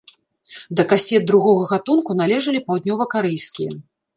[0.79, 3.71] Да касет другога гатунку належалі паўднёвакарэйскія.